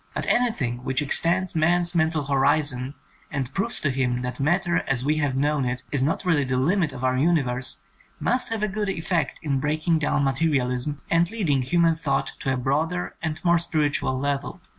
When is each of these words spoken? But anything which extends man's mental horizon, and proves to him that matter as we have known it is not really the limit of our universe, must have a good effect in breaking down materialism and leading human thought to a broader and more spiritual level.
But 0.15 0.25
anything 0.25 0.83
which 0.83 1.03
extends 1.03 1.53
man's 1.53 1.93
mental 1.93 2.23
horizon, 2.25 2.95
and 3.29 3.53
proves 3.53 3.79
to 3.81 3.91
him 3.91 4.23
that 4.23 4.39
matter 4.39 4.77
as 4.87 5.05
we 5.05 5.17
have 5.17 5.35
known 5.35 5.63
it 5.63 5.83
is 5.91 6.03
not 6.03 6.25
really 6.25 6.43
the 6.43 6.57
limit 6.57 6.91
of 6.91 7.03
our 7.03 7.15
universe, 7.15 7.77
must 8.19 8.49
have 8.49 8.63
a 8.63 8.67
good 8.67 8.89
effect 8.89 9.39
in 9.43 9.59
breaking 9.59 9.99
down 9.99 10.23
materialism 10.23 11.01
and 11.11 11.29
leading 11.29 11.61
human 11.61 11.93
thought 11.93 12.31
to 12.39 12.51
a 12.51 12.57
broader 12.57 13.15
and 13.21 13.39
more 13.45 13.59
spiritual 13.59 14.17
level. 14.17 14.59